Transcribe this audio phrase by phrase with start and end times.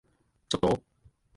[0.49, 0.81] ちょっと？